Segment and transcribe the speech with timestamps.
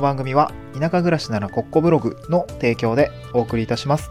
[0.00, 4.10] の番組は田舎暮らしならコッコブログの提供でお送りいたします。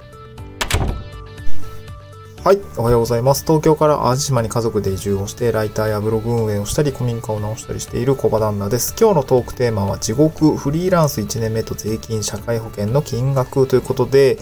[2.44, 3.44] はい、おはようございます。
[3.44, 8.96] 東京から淡路島に家族で移住をして、ライターやブログ運営をしたり、古民家を直したりしている小場旦那です。
[8.98, 14.38] 今日のトークテーマは、地獄フリーランス1年目と税金社会保険の金額ということで、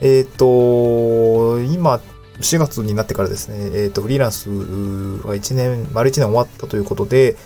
[0.00, 2.00] えっ、と、今、
[2.40, 7.36] 4月になってからですね、えっ、と、フリーランスは1年、丸1年終わったということで、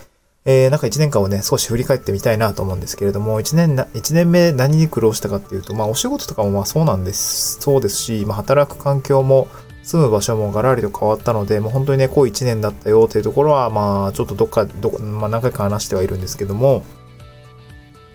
[0.46, 9.48] えー、なんか1年間をね、少し振り返ってみたいなと思うんですけれども、1年な、1年目何に苦労したかっていうと、まあお仕事とかもまあそうなんです、そうですし、まあ働く環境も、
[9.82, 16.84] 住む場所もガラリと変わったので、もう本当にね、こう1年だったよというところは、まあちょっとどっか、ど、まあ何回か話してはいるんですけども、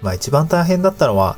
[0.02, 1.38] まあ一番大変だったのは、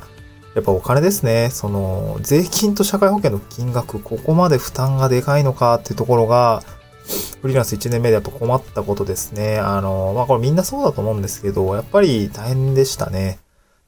[0.54, 1.50] やっぱお金ですね。
[1.52, 6.62] その、税金と社会保険の金額、ここまで負担がでかいのかっていうところが、
[7.40, 9.58] フリーランス1年目でやっぱ困ったことですね。
[9.58, 13.38] あの、まあこれみんなそうだと思うんですけど、やっぱり大変でしたね。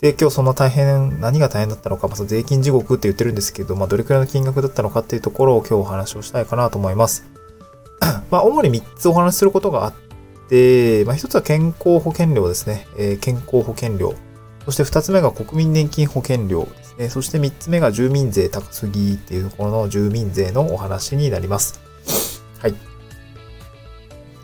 [0.01, 7.27] で、今日そんな大変、何が大変だったのか、まあ、その税金地獄って言ってるんですけど、まあどれくらいの金額だったのかっていうところを今日お話をしたいかなと思います。
[8.31, 9.93] まあ主に3つお話しすることがあっ
[10.49, 12.87] て、まあ1つは健康保険料ですね。
[12.97, 14.15] えー健康保険料。
[14.65, 17.09] そして2つ目が国民年金保険料ですね。
[17.09, 21.90] そして3つ目が住民税高すぎっていうところの住民税のお話になります。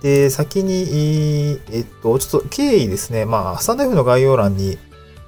[0.02, 3.25] で、先に、えっと、ちょっと経緯ですね。
[3.25, 4.78] まあ、スタンド F の概要欄に、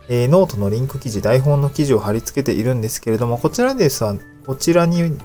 [0.08, 4.14] えーノートのリンク記事、台本の記事を貼り付けているんですけれども、こちらですは、
[4.46, 5.18] こちらに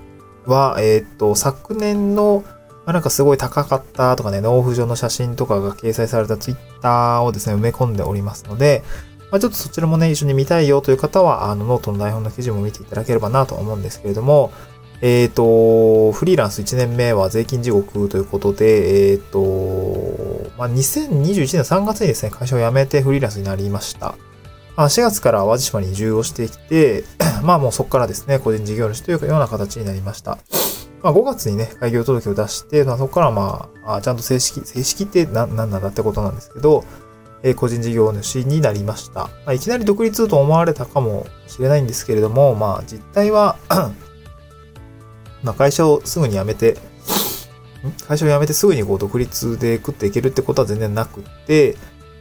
[0.45, 2.43] は、えっと、昨年の、
[2.85, 8.83] まあ、なんかすごい高かったとかね、納付書の写真とかが掲載されたツイッターをですね、埋め込んでおりますので、
[9.31, 14.51] まあ、ちょっとそちらもね、一緒に見たいよという方は、あの、ノートの台本の記事も見ていただければなと思うんですけれども、
[15.01, 19.39] えっ、と、フリーランス1年目は税金地獄ということで、えっ、と、
[20.57, 24.15] まあ、2021年3月にですね、会社を辞めてフリーランスになりました。
[24.75, 27.03] まあ、4月から淡路島に移住をしてきて、
[27.43, 30.37] まあもうそこからですね、個人事業主というような形になりました。
[31.01, 36.83] まあ5月にね、開業届を出して、まあそこからまあ、ちゃんと正式、正式って何なんだってことなんですけど、
[37.43, 39.25] えー個人事業主になりました。
[39.25, 43.57] まあ、いきなり独立と思われたかもしれないんですけれども、まあ実態は、
[45.43, 46.77] ま会社をすぐに辞めて、
[48.07, 51.77] 会社を辞めてすぐにこう独立で食っていけるってことは全然なくって、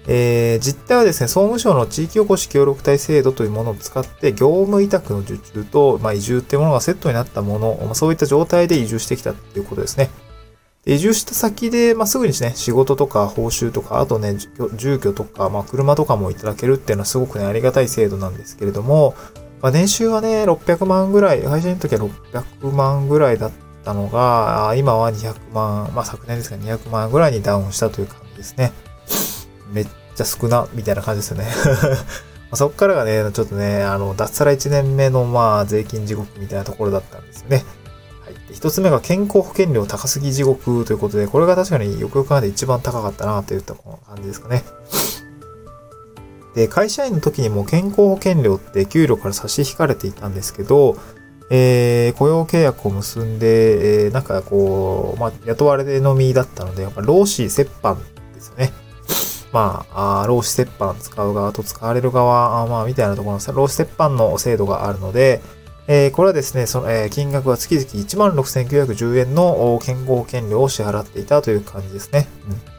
[0.07, 10.11] えー実態はですね、総務省の地域おこし協力隊制度というものを使って、業務委託の受注と、まあ、移住っていうものがセットになったもの、まあ、そういった状態で移住してきたっていうことですね。
[10.85, 19.15] 移住した先で、まあ、すぐにですね、仕事とか報酬とか、あとね、住居住居とか、まあ、車とかもいただけるっていうのはすごくね、ありがたい制度なんですけれども、
[19.63, 23.53] まあ、年収はね、600万ぐらい、会社の時は600万ぐらいだっ
[23.85, 28.73] たのが、今は200万、まあ、昨年ですが200万ぐらいにダウンしたという感じですね。
[29.73, 29.87] めっ
[30.17, 31.47] ちゃ少な、みたいな感じですよね。
[32.55, 37.65] そっからがね、ちょっとね、あの、脱サラ1年目の、まあ、税金地獄みたいなところだったんですよね。
[38.25, 38.35] はい。
[38.49, 44.65] で一つ目が健康保険料高すぎ地獄ということで、これが確かによくよく考えて一番高かったなといった感じですかね。
[46.55, 50.97] で、会社員の時にも健康保険料って給料から差し引かれていたんですけど、
[51.51, 58.03] えー、雇用契約を結んで、えー、なんかこう、まあ、雇われのみだったので、やっぱ労使折半
[58.35, 58.73] ですよね。
[59.53, 65.43] まあ、あ労使折半使う側と使われる側、あまあ、みたいなところの労使折半の制度があるので、
[65.89, 72.29] えーこれはですね、その、えー金額は月々16,910円の健康保険料を支払っていたという感じですね。
[72.49, 72.72] うん。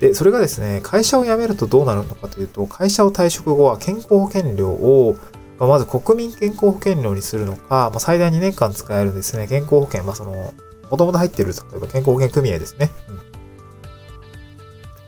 [0.00, 5.16] で、それがですね、会社を辞めるとどうなるのかというと、会社を退職後は健康保険料を、
[5.58, 10.54] まあまず国民健康保険料にするのか、まあ、最大2年間使えるですね、健康保険、まあ、その、
[10.90, 12.90] もともと入っている、例えば健康保険組合ですね。
[13.08, 13.20] うん。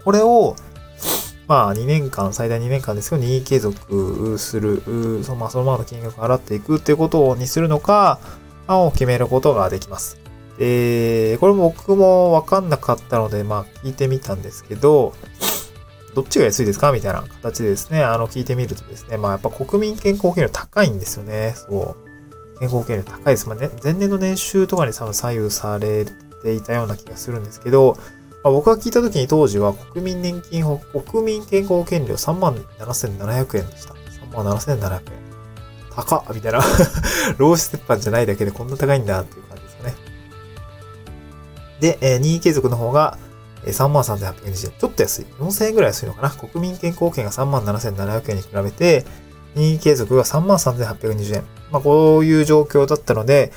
[0.05, 0.57] これを、
[1.47, 4.83] まあ、2年間、最大2年間ですけど、任意継続する、
[5.25, 8.19] そのまあ、そのままの金額を払っていくっていうことにするのか、
[8.69, 10.19] を決めることができます。
[10.61, 15.15] で、これも僕もわかんなかったので、まあ、聞いてみたんですけど、
[16.15, 21.55] どっちが安いですかみたいな形でですね、あの、聞いてみるとですね、まあ、やっぱ国民健康保険料高いんですよね。
[21.57, 22.59] そう。
[22.59, 23.49] 健康保険料高いです。
[23.49, 26.05] まあね、前年の年収とかに多分左右され
[26.43, 27.97] ていたような気がするんですけど、
[28.45, 33.95] まあ、僕が聞いた時に当時は国民年金保、国民健康保険料37,700円でした。
[34.37, 35.21] 37,700円。
[35.97, 36.61] 高っみたいな。
[37.39, 39.50] ローステッパンじゃないだけでこんな高いんだっていう
[41.81, 41.99] で。
[42.01, 43.19] えー任意継続の方が、
[43.65, 44.55] えー33,820円。
[44.55, 45.27] ちょっと安い。
[45.39, 46.31] 4000円ぐらい安いのかな。
[46.31, 49.05] 国民健康保険が37,700円に比べて、
[49.55, 51.45] 任意継続が33,820円。
[51.73, 53.53] まあ、こういう状況だったので、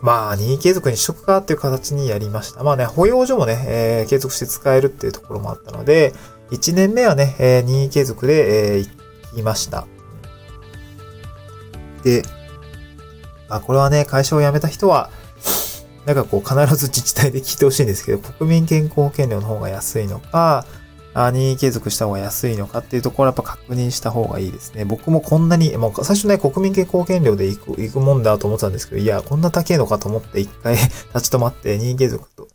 [0.00, 2.62] まあ、任意継続にしとくかっていう形にやりました。
[2.62, 6.12] まあね、保養所もね、えー継続して使えるっていうところもあったので、
[6.50, 8.96] 1年目はね、えー任意継続で、えー
[9.38, 9.86] いました。
[12.02, 12.22] で、
[13.48, 15.10] まあこれはね、会社を辞めた人は、
[16.06, 20.64] なんかこう必ず自治体で聞いてほしいんですけど、国民健康保険料の方が安いのか、
[21.14, 24.84] 任意継続した方が安いのかっていうところはやっぱ確認した方がいいですね。
[24.84, 30.76] 僕もこんなに、もう最初ね、国民健康保険料で行く、行くもんだと思ってたんですけど、いや、こんな高いのかと思って一回
[31.14, 32.48] 立ち止まって任意継続と、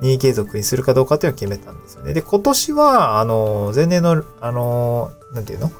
[0.00, 2.14] 任意継続にするかどうかっていうのを決めたんですよね。
[2.14, 5.70] で、今年は、あの、前年の、あの、なんていうの？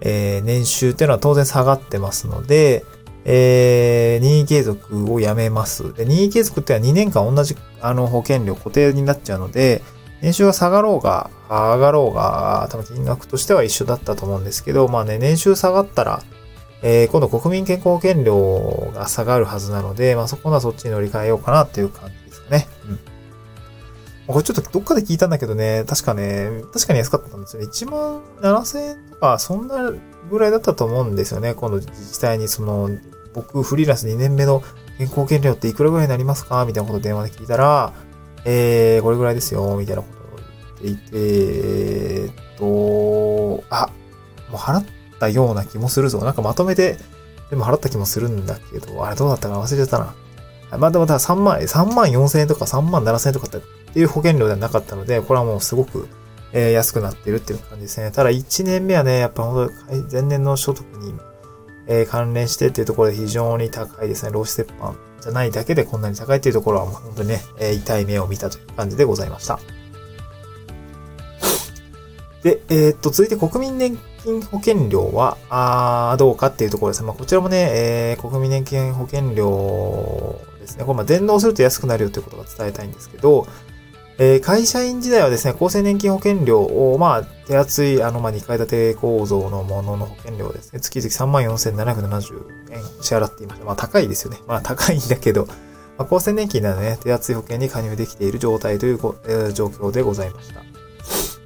[0.00, 2.84] えー、年収っていうのは当然下がってますので、
[3.30, 5.92] えー、任意継続をやめます。
[5.92, 9.82] で、任意継続ってのは2年間同じ、あの、保険料固定になっちゃうので、
[10.22, 16.22] 年収が下がろうが、上がろうが、多分金額としては一緒だったと思うんですけど、まあね、年収下がったら、
[16.80, 22.66] えー、今度国民健康保険料が下がるはずなので、まあそこはそっちに乗り換えようかなっていう感じですかね。
[22.88, 22.98] うん。
[24.26, 27.68] これちょっとどっかで聞いたんだけどね、確かね、確かに安かったんですよね。
[27.68, 29.92] 1万7000円とか、そんな
[30.30, 31.54] ぐらいだったと思うんですよね。
[31.54, 32.90] 今度自治体にその、
[33.34, 34.62] 僕フリーランス2年目の
[34.98, 36.64] 健康保険料っていくらぐらいになりますか？
[36.66, 37.92] みたいなことを電話で聞いたら、
[38.44, 43.90] えー、これぐらいですよ、みたいなことを言っていて、えー、っと、あ、
[44.50, 44.84] もう払っ
[45.20, 46.18] たような気もするぞ。
[46.20, 46.96] なんかまとめて、
[47.50, 50.14] でも払った気もするんだけど、あれどうだったか忘れちゃったな。
[50.78, 53.60] まあでもただ3万、3万4千円とか3万7千円とかっ
[53.92, 56.08] ていう保険料ではなかったので、これはもうすごく、
[56.52, 58.10] えー、安くなってるっていう感じですね。
[58.10, 61.14] ただ1年目はね、やっぱ本当前年の所得に、
[61.88, 64.30] え、関連してっていうところで非常に高いですね。
[64.30, 69.58] 労使折半じゃないだけでこんなに高いっていうところはもう本当にね、え、痛い目を見たという感じでございました。
[72.42, 77.08] で、えー、っと、続いて国民年金保険料は、あどうかっていうところですね。
[77.08, 80.84] まあ、こちらもね、えー、国民年金保険料ですね。
[80.84, 83.46] これ、まあ、電動すると安くなるよということが伝えたいんですけど、
[84.20, 93.64] えー、会社員時代はですね、厚生年金保険料を、まあ、手厚い、あの、まあ、2階建て構造のものの保険料ですね、月々34,770円支払っていました。
[93.64, 94.38] まあ、高いですよね。
[94.48, 95.46] まあ、高いんだけど、
[95.96, 100.62] まあ、厚生年金ならね、手厚い保険に加入できている状態という、えー、状況でございました。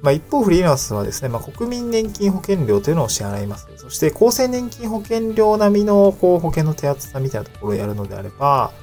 [0.01, 3.67] まあ、一方、フリーランスはですね、まあ、国民年金保険料というのを支払います。
[3.77, 8.73] そして、厚生年金保険料並みの、こう、保険の手厚さみたいなところをやるのであれば、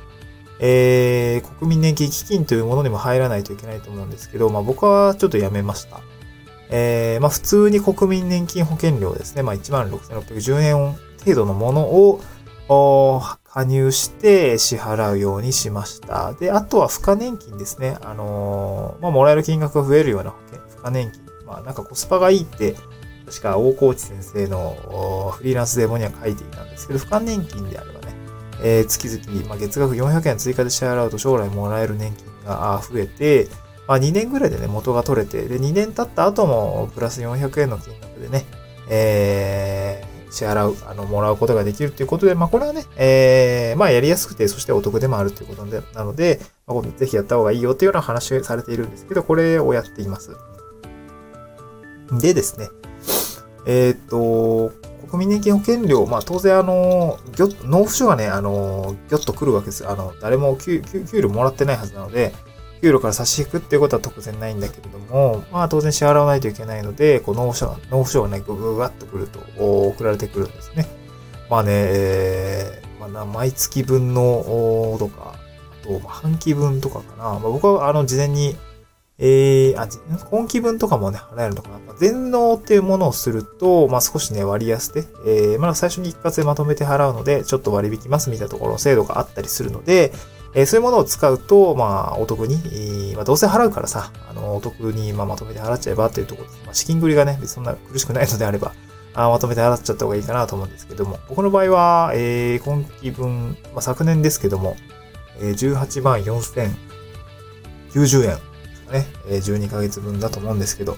[0.62, 6.00] えー、国民年金基金というものにも入らないといけないと思うんですけど、まあ僕はちょっとやめました。
[6.70, 9.42] えー、まあ普通に国民年金保険料ですね。
[9.42, 12.20] まあ16,610円程度のものを、
[13.52, 16.34] 加入して支払うようにしました。
[16.34, 17.96] で、あとは付加年金ですね。
[18.00, 21.22] あのー、まあもらえる金額が増えるような保険、付加年金。
[21.46, 22.76] まあなんかコスパがいいって、
[23.26, 27.99] 確か大河内先生のフリーランスデモには書いていたんですけど、付加年金であれば、
[28.62, 33.48] えー、月々、まあ、月額400円追加で支払うと将来もらえる年金が増えて、
[33.86, 38.44] まあ、2年ぐらいでね、元が取れて、で、2年経った後も、プラス400円の金額でね、
[38.88, 50.36] えー、支払う、あの、もらうことができるということで、まあ、これはね、えー、まあ、やりやすくて、そしてお得でもあるということで、なので、まあ、ぜひやった方がいいよというような話をされているんですけど、これをやっています。
[52.12, 52.68] でですね、
[53.66, 54.72] えっ、と、
[55.08, 57.18] 国民年金保険料、まあ当然あの、
[57.64, 59.88] 納付書がね、あの、ぎょっと来るわけです。
[59.88, 60.82] あの、誰も給
[61.20, 62.32] 料もらってないはずなので、
[62.82, 70.86] 給料から差し引くっていうことは当然ないんだけれども、まあ当然支払わないといけないので、こう納付書納付書がね、ぐぐぐわっと来ると、送られてくるんですね。
[71.50, 77.24] まあね、えー、まあ、毎月分の、とか、あと、半期分とかかな。
[77.24, 78.56] まあ、僕はあの、事前に、
[79.22, 79.86] えー、あ、
[80.30, 81.78] 今期分とかもね、払えるのかな。
[81.98, 90.12] 全納っていうものをすると、まあ、少しね、割安で、えー、まだ最初に一括でまとめて払うので、ちょっと割引ますみたいなところの制度があったりするので、
[90.54, 98.72] えー、そういうものを使うと、まあ、お得に、えー、まあ、どうせ払うからさ、あの、お得に、まあ、まとめて払っちゃえばっていうところで、まあ、資金繰りがね、そんな苦しくないのであれば、
[99.12, 104.76] あまとめて払っちゃった方がいいかなと思うんですけども、僕の場合は、えー、今期分、まあ、昨年ですけども、
[105.40, 108.49] えー、18万4090円
[108.90, 110.96] ね、12ヶ月分だと思うんですけど、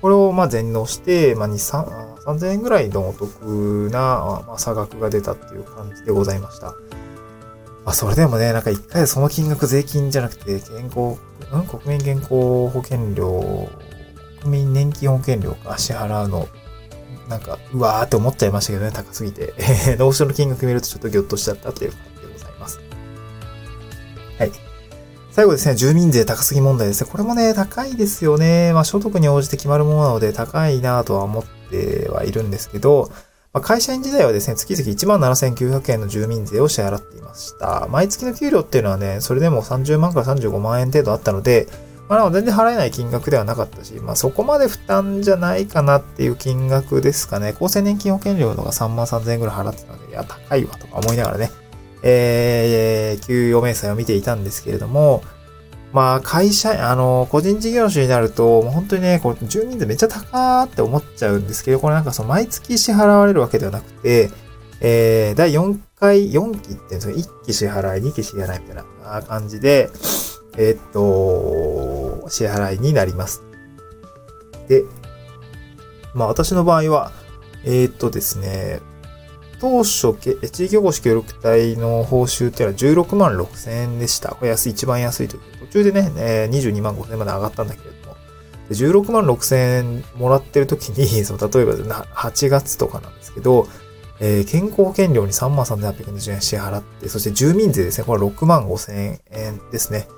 [0.00, 6.74] これをまあ全納して、まあ、2、3000円ぐらいのお得な、まあ、差額が出たっていう感じでございました。
[7.84, 11.18] まあ、それでもね、なんか一回その金額税金じゃなくて、健康、
[11.52, 12.28] うん、国民健康
[12.68, 13.68] 保険料、
[14.42, 16.48] 国民年金保険料か支払うの、
[17.28, 19.54] なんか、うわーって思っちゃいましたけどね、高すぎて。
[19.98, 22.80] 納付書の金額見るとちょっとギョッとしちゃったっていう感じでございます。
[24.38, 24.65] はい。
[25.36, 27.10] 最後ですね、住民税高すぎ問題ですね。
[27.12, 28.72] これもね、高いですよね。
[28.72, 33.10] まあ、所得に応じて決まるものなので高いなとは思ってはいるんですけど、
[33.52, 37.86] まあ、会社員時代はですね、月々17,900円の住民税を支払っていました。
[37.90, 41.68] 毎月の給料っていうのはね、それでも30万から35万円程度あったので、
[42.08, 47.50] まあ、全然払えない金額ではなかったし、まあ、そこまで負担じゃないかなっていう金額ですかね。
[47.50, 51.50] 厚生年金保険料とか3万3000円ぐらい払ってたので、いや、高いわとか思いながらね、
[52.08, 55.24] えー、給与明細を見ていたんですけれども、
[55.92, 64.30] まあ、会社、あの、個人事業主になると、もう本当にね、こう、住民税めっちゃ高ーって思っちゃうんですけど、これなんかその、毎月支払われるわけではなくて、
[64.80, 69.90] えー、第4回、4期ってその1期支払い、2期支払いみたいな感じで、
[70.58, 73.42] えー、っと、支払いになります。
[74.68, 74.84] で、
[76.14, 77.10] まあ私の場合は、
[77.64, 78.80] えー、っとですね、
[79.60, 84.30] 当初、地域おこし協力隊の報酬っていうのは16万6千円でした。
[84.30, 85.42] これ安い、一番安いという。
[85.66, 88.16] 途中でね、22万5千円まで上がったんだけれども、
[88.68, 93.66] で16万6千円もらってる時に、 その例えば8月とかなんですけど、
[94.20, 98.04] えー、健康保険料に3万3820円支払って、そして住民税ですね。
[98.04, 100.08] これ6万5千円ですね。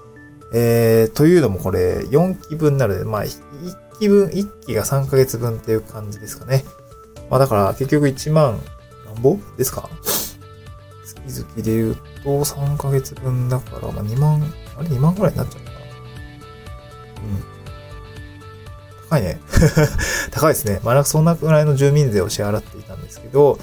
[0.52, 3.38] えー、というのもこれ4期分なので、まあ、1
[4.00, 6.64] 期分、1期が3ヶ月分っていう感じですかね。
[7.28, 8.60] まあだから結局1万
[9.18, 9.38] ぼ？
[9.56, 9.88] ですか？
[11.26, 14.42] 月々で言うと3ヶ月分だから、まあ2万、
[14.78, 15.78] あれ？2万ぐらいになっちゃうのかな？
[17.22, 17.44] うん。
[19.10, 19.40] 高いね。
[20.30, 20.80] 高いですね。
[20.84, 23.58] まあなんかそんなぐらいの住民税を支払っていたんですけど、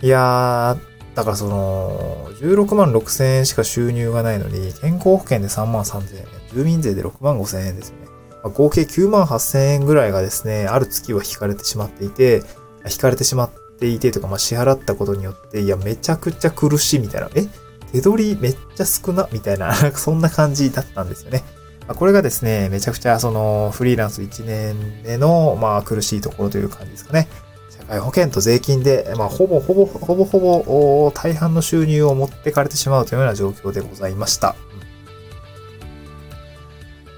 [0.00, 8.06] いやー、だからその、16万6千円しか収入がないのに、健康保険で3万3千円、住民税で6万5千円ですよね。
[8.42, 12.42] まあ、合計9万8千円ぐらいがですね、ある月は引かれてしまっていて、
[12.90, 13.50] 引かれてしまっ
[13.82, 17.48] ていてとか、まあ、支払ったことによって、いや、めちゃくちゃ苦しいみたいな、え？
[17.90, 19.28] 手取りめっちゃ少な？
[19.32, 21.42] みたいな、 そんな感じだったんですよね。
[21.88, 27.28] まあ、これがですね、めちゃくちゃそのフリーランス1年目の、まあ苦しいところという感じですかね。
[27.76, 34.54] 社会保険と税金で、まあ、ほぼほぼ、ほぼほぼ、大半の収入を持ってかれてしまうというような状況でございました。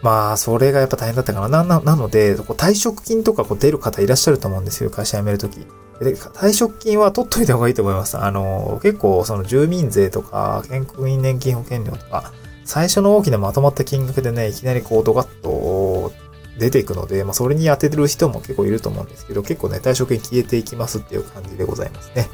[0.00, 1.48] まあ、それがやっぱ大変だったかな。
[1.48, 4.90] な、な、なので、退職金とかこう出る方いらっしゃると思うんですよ。
[4.90, 5.66] 会社辞めるとき。
[6.00, 8.18] で、退職金は取っといた方がいいと思います。
[8.18, 12.32] あの、結構その住民税とか、健康院年金保険料とか、
[12.64, 16.12] 最初の大きなまとまった金額でね、いきなりこうドカッと
[16.58, 22.28] 出ていくので、まあ、それに当ててる人も結構いると思うんですけど、結構ね、退職金消えていきますっていう感じでございますね。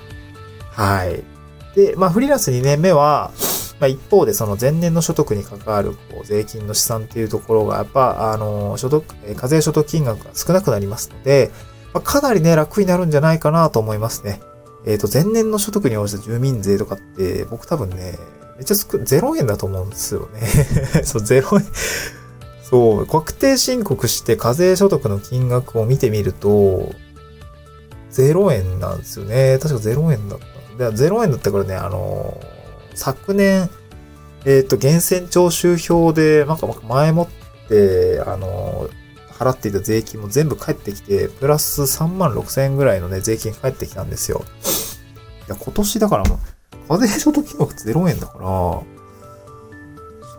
[0.71, 1.23] はい。
[1.75, 3.33] で、まあ、フリーランス2年目は、
[3.81, 9.05] まあ、一方でその前年の所得に関わるこう税金の試算っていうところが、やっぱ、あの、所得、
[9.37, 11.51] 課税所得金額が少なくなりますので、
[11.93, 14.41] まあ、かなりね、楽になるんじゃないかなと思いますね。
[14.87, 18.19] えっ、ー、と、前年の所得に応じた住民税とかって、僕多分ね、
[18.57, 20.41] めっちゃ少、0円だと思うんですよね。
[21.05, 21.67] そう、0円。
[22.63, 26.93] そう、確定申告して課税所得の金額を見てみると、
[28.13, 29.59] 0円なんですよね。
[29.61, 30.39] 確か0円だっ
[30.79, 30.91] た。
[30.91, 32.41] で、0円だったからね、あの、
[32.95, 33.71] 昨年、
[34.45, 37.25] えっ、ー、と、源泉徴収票で、なんか前も
[37.65, 38.80] って、あの、
[39.41, 44.45] 払っていた税金も全部返ってきて、プラス3万6千円ぐらいのね、税金返ってきたんですよ。
[45.47, 48.85] いや、今年だからもう、課税所得金額0円だから、所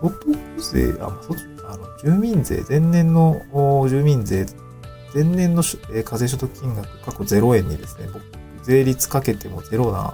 [0.04, 0.38] 得
[0.72, 1.20] 税、あ、ま
[1.74, 3.42] あの、住民税、前年の
[3.90, 4.46] 住民税、
[5.16, 8.24] 前年のえ課税所得金額過去0円にですね、僕、
[8.64, 10.14] 税率かけてもゼロなの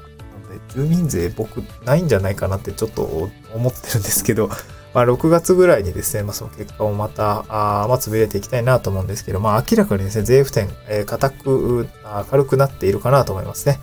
[0.49, 4.49] で、住民税僕ないんじゃないかなってちょっと思ってるんですけど、
[4.97, 11.87] まあ、6月ぐらいにですね、まあ、その結果をまた、あまあ、潰れていきたいなと思うんですけど、まあ、明らかにですね、税負点、えー、硬く、
[12.31, 13.79] 軽くなっているかなと思いますね。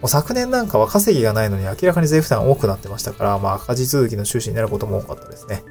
[0.00, 5.62] もう昨年なんかは稼ぎがないのに明らかに税負担多くなってましたから、まあ、赤字続きの収支になることも多かったですね。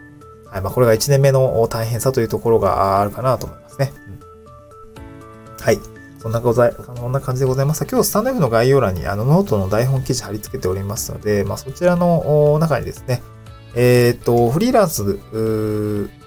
[0.46, 0.62] はい。
[0.62, 3.92] まあ、これが1年目の大変さというところがあるかなと思いますね。
[5.60, 5.80] はい。
[6.20, 7.84] そんなござい、そんな感じでございます。
[7.90, 13.24] 今日スタンド F の概要欄にあのノートの台本記事貼り付けておりますので、まあ、そちらの中にですね、
[13.76, 15.20] えっ、ー、と、フリーランス、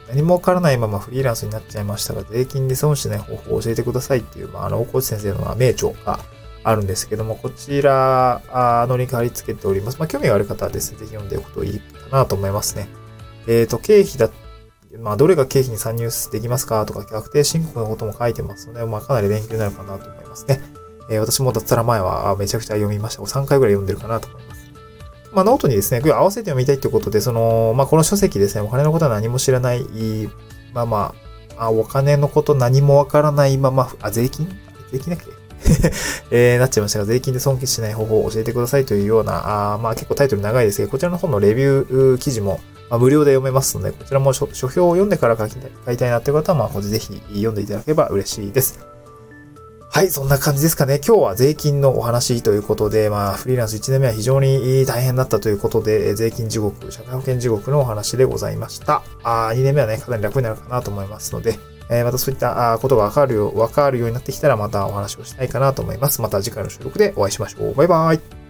[0.08, 6.20] 何もわからないままフリーランスになっちゃいましたが、税金で損しない方法を教えてくださいっていう、まあ、あの、大河内先生の名著が
[6.66, 9.98] あるんですけども、こちらあのリンク貼り付けております。
[9.98, 12.88] まあ、興味がある方はですね、ぜひ読んでおくといいかなと思いますね。
[13.46, 14.30] えっ、ー、と、経費だ、
[14.98, 20.60] まあ、どれが経費に参入できますかとか、確定申告のことも書いてますので、まあ、かなり勉強になるかなと思いますね。
[21.08, 23.22] えー、私もだったら前はめちゃくちゃ読みました。
[23.22, 24.45] 3回ぐらい読んでるかなと思います。
[25.36, 29.84] まあ、ノートにですね、合わせて読みたいってことで、その、まあ、この書籍ですね、お金のことは何も知らない、
[30.72, 31.14] まあま
[31.58, 34.48] あ、あお金のこと何もわからないまま、あ、税金？
[34.90, 35.30] 税金だっけ？
[36.30, 48.95] えー、なっちゃいましたが、税金で損しない方法を教えてくださいというような、あまあ結構タイトル長いですけど、こちらの方のレビュー記事も、まあ、無料で読めますので、こちらも書評を読んでから書きたい書いたいなという方は、まあ、ぜひ読んでいただければ嬉しいです。
[49.96, 51.00] はい、そんな感じですかね。
[51.02, 59.02] 今日は税金のお話ということで、まあ、フリーランス1年目は非常に大変だったということで、税金地獄、社会保険地獄のお話でございました。
[59.22, 66.20] あ2年目はね、かなり楽になるかなと思いますので、えー、またそういったことがわかるよう、わかるようになってきたらまたお話をしたいかなと思います。
[66.20, 67.74] また次回の収録でお会いしましょう。
[67.74, 68.45] バイバイ。